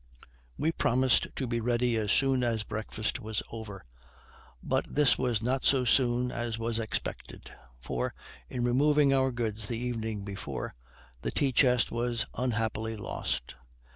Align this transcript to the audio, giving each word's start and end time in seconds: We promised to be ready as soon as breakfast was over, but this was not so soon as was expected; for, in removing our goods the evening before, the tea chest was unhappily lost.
We 0.57 0.71
promised 0.71 1.27
to 1.35 1.45
be 1.45 1.59
ready 1.61 1.95
as 1.95 2.11
soon 2.11 2.43
as 2.43 2.63
breakfast 2.63 3.19
was 3.19 3.43
over, 3.51 3.85
but 4.63 4.83
this 4.91 5.15
was 5.15 5.43
not 5.43 5.63
so 5.63 5.85
soon 5.85 6.31
as 6.31 6.57
was 6.57 6.79
expected; 6.79 7.51
for, 7.79 8.15
in 8.49 8.63
removing 8.63 9.13
our 9.13 9.31
goods 9.31 9.67
the 9.67 9.77
evening 9.77 10.23
before, 10.25 10.73
the 11.21 11.29
tea 11.29 11.51
chest 11.51 11.91
was 11.91 12.25
unhappily 12.35 12.97
lost. 12.97 13.53